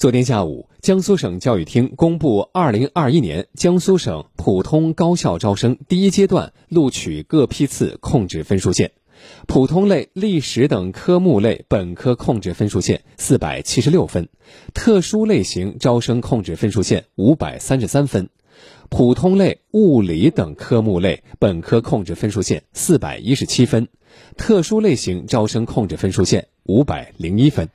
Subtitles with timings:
[0.00, 8.92] 昨天下午，江苏省教育厅公布二零二一年江苏省普通高校招生第一阶段录取各批次控制分数线。
[9.46, 14.30] 普通类、历史等科目类本科控制分数线四百七十六分，
[14.72, 18.30] 特殊类型招生控制分数线五百三十三分，
[18.88, 23.88] 普通类、物理等科目类本科控制分数线四百一十七分，
[24.38, 27.68] 特殊类型招生控制分数线五百零一分。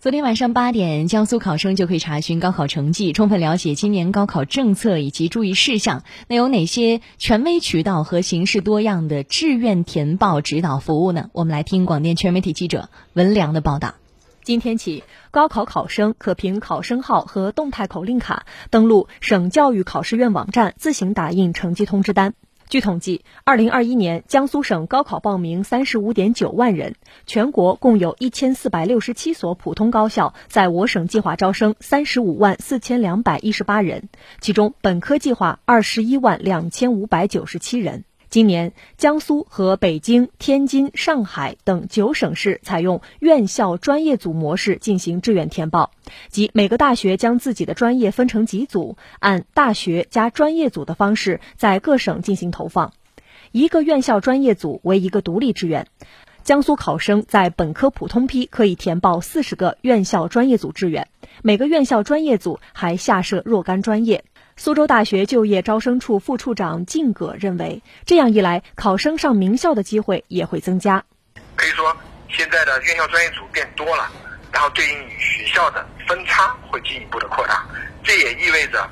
[0.00, 6.04] 昨天晚上八点，江苏考生就可以查询高考成绩，充分了解今年高考政策以及注意事项。
[6.26, 11.28] 那有哪些权威渠道和形式多样的志愿填报指导服务呢？
[11.34, 13.96] 我们来听广电全媒体记者文良的报道。
[14.42, 22.32] 今天起，高考考生可凭考生号和动态口令卡登录省教育考试院网站，自行打印成绩通知单。
[22.70, 26.94] 据统计，二零二一年江苏省高考报名三十五点九万人，
[27.26, 34.08] 全国共有一千四百六十七所普通高校在我省计划招生三十五万四千两百一十八人，
[34.40, 38.04] 其中本科计划二十一万两千五百九十七人。
[38.30, 45.90] 今年，江苏和北京、天津、上海等九省市采用院校专业组模式进行志愿填报，
[46.28, 52.92] 即每个大学将自己的专业分成几组，按大学加专业组的方式在各省进行投放。
[53.50, 55.88] 一个院校专业组为一个独立志愿。
[56.44, 61.08] 江苏考生在本科普通批可以填报四十个院校专业组志愿，
[61.42, 64.24] 每个院校专业组还下设若干专业。
[64.62, 71.02] 苏州大学就业招生处副处长靳葛认为，这样一来，考生上名校的机会也会增加。
[71.56, 71.96] 可以说，
[72.28, 74.12] 现在的院校专业组变多了，
[74.52, 77.64] 然后对应于学校的分差会进一步的扩大。
[78.04, 78.86] 这也意味着，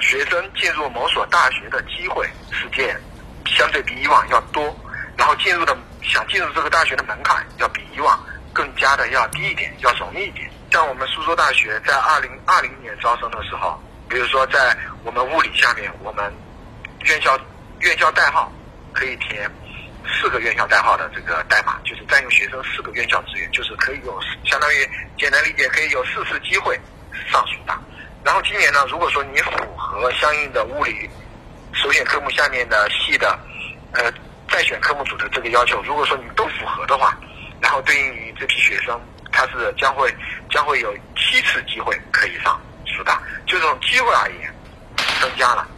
[0.00, 2.98] 学生进入某所大学的机会是件
[3.44, 4.74] 相对比以往要多，
[5.18, 8.18] 然后进入的想进入这个大学的门槛要比以往
[8.54, 10.50] 更加的要低一点，要容易一点。
[10.70, 13.78] 像我们苏州大学在二零二零年招生的时候。
[14.08, 16.32] 比如说，在我们物理下面，我们
[17.04, 17.38] 院校
[17.80, 18.52] 院校代号
[18.92, 19.50] 可以填
[20.06, 26.78] 四个院校代号的这个代码，就是占用学生四个院校资源，就是可以有相当于简单理解，可以有四次机会
[27.30, 27.80] 上苏大。
[28.24, 31.08] 然后今年呢，如果说你符合相应的物理
[31.72, 33.38] 首选科目下面的系的
[33.92, 34.12] 呃
[34.48, 37.18] 再选科目组的这个要求，如果说你都符合的话，
[37.60, 39.00] 然后对应于这批学生，
[39.32, 40.14] 他是将会
[40.50, 42.60] 将会有七次机会可以上。
[43.54, 44.52] 这种机会而言，
[45.20, 45.68] 增加了。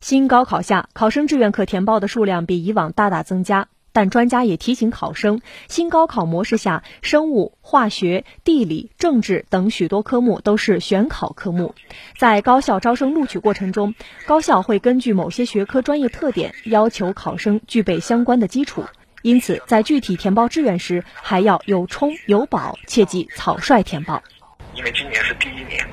[0.00, 3.68] 新高考下，考生志愿可填报的数量比以往大大增加。
[3.92, 11.76] 但专家也提醒考生，新高考模式下，生物、化学、地理、政治等许多科目都是选考科目。
[12.18, 13.94] 在高校招生录取过程中，
[14.26, 18.84] 高校会根据某些学科专业特点，要求考生具备相关的基础。
[19.22, 24.22] 因此，在具体填报志愿时，还要有冲有保，切忌草率填报。
[24.76, 25.84] 因为今年是第一年，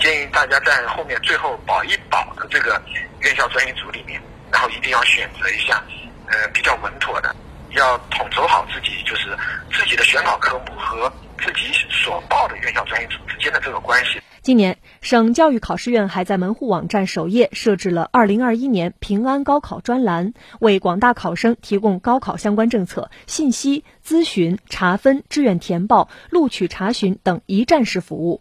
[0.00, 2.80] 建议大家在后面最后保一保的这个
[3.20, 4.20] 院校专业组里面，
[4.50, 5.82] 然后一定要选择一下，
[6.26, 7.34] 呃，比较稳妥的，
[7.70, 9.36] 要统筹好自己就是
[9.72, 14.20] 自己的选考科目和自己所报的院校专业组之间的这个关系。
[14.42, 28.40] 今年，省教育考试院还在门户网站首页设置了“二零二一年平安高考”专栏，为广大考生提供高考相关政策信息、咨询、查分、志愿填报、录取查询等一站式服务。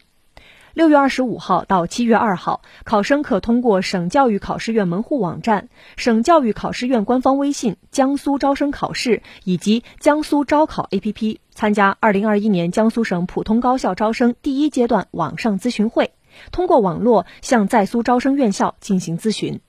[0.74, 16.12] 六月二十五号到七月二号，考生可通过省教育考试院门户网站、省教育考试院官方微信“江苏招生考试”以及江苏招考 APP 参加二零二一年江苏省普通高校招生第一阶段网上咨询会，
[16.52, 19.62] 通过网络向在苏招生院校进行咨询。